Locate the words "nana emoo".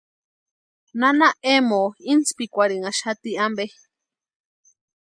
0.99-1.85